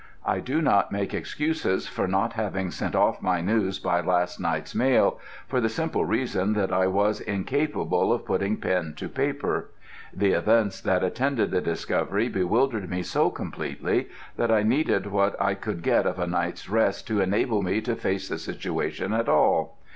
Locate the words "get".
15.83-16.07